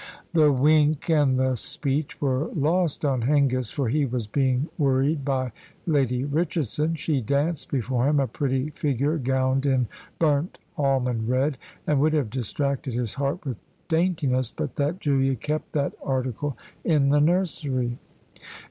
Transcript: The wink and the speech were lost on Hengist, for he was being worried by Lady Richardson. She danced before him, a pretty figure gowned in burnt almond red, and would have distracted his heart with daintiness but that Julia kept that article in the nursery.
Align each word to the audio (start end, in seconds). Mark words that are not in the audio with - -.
The 0.33 0.51
wink 0.51 1.11
and 1.11 1.37
the 1.37 1.55
speech 1.55 2.19
were 2.19 2.47
lost 2.55 3.05
on 3.05 3.21
Hengist, 3.21 3.75
for 3.75 3.87
he 3.87 4.03
was 4.03 4.25
being 4.25 4.67
worried 4.75 5.23
by 5.23 5.51
Lady 5.85 6.23
Richardson. 6.23 6.95
She 6.95 7.21
danced 7.21 7.69
before 7.69 8.07
him, 8.07 8.19
a 8.19 8.25
pretty 8.25 8.71
figure 8.71 9.19
gowned 9.19 9.63
in 9.67 9.87
burnt 10.17 10.57
almond 10.75 11.29
red, 11.29 11.59
and 11.85 11.99
would 11.99 12.13
have 12.13 12.31
distracted 12.31 12.95
his 12.95 13.13
heart 13.13 13.45
with 13.45 13.57
daintiness 13.89 14.49
but 14.49 14.75
that 14.77 14.99
Julia 14.99 15.35
kept 15.35 15.73
that 15.73 15.93
article 16.03 16.57
in 16.83 17.09
the 17.09 17.19
nursery. 17.21 17.99